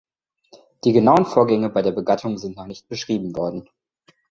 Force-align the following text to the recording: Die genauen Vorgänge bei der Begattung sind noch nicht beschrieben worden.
Die 0.83 0.93
genauen 0.93 1.27
Vorgänge 1.27 1.69
bei 1.69 1.83
der 1.83 1.91
Begattung 1.91 2.39
sind 2.39 2.57
noch 2.57 2.65
nicht 2.65 2.87
beschrieben 2.87 3.35
worden. 3.35 3.69